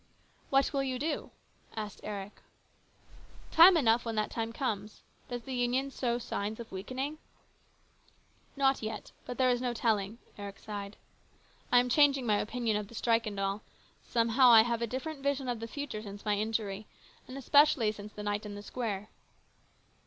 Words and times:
"What 0.49 0.73
will 0.73 0.81
you 0.81 0.97
do?" 0.97 1.29
asked 1.77 1.99
Eric." 2.01 2.41
Time 3.51 3.77
enough 3.77 4.03
when 4.03 4.15
that 4.15 4.31
time 4.31 4.51
comes. 4.51 5.03
Does 5.29 5.43
the 5.43 5.53
Union 5.53 5.91
show 5.91 6.17
signs 6.17 6.59
of 6.59 6.71
weakening?"" 6.71 7.19
Not 8.57 8.81
yet. 8.81 9.11
But 9.27 9.37
there 9.37 9.51
is 9.51 9.61
no 9.61 9.75
telling," 9.75 10.17
Eric 10.39 10.57
sighed." 10.57 10.97
I 11.71 11.77
am 11.77 11.87
changing 11.87 12.25
my 12.25 12.39
opinion 12.39 12.77
of 12.77 12.87
the 12.87 12.95
strike 12.95 13.27
and 13.27 13.39
all. 13.39 13.61
Somehow 14.01 14.49
I 14.49 14.63
have 14.63 14.79
seen 14.79 14.85
a 14.85 14.89
different 14.89 15.21
vision 15.21 15.47
of 15.47 15.59
the 15.59 15.67
future 15.67 16.01
since 16.01 16.25
my 16.25 16.33
injury, 16.35 16.87
and 17.27 17.37
especially 17.37 17.91
since 17.91 18.11
the 18.11 18.23
night 18.23 18.43
in 18.43 18.55
the 18.55 18.63
square." 18.63 19.09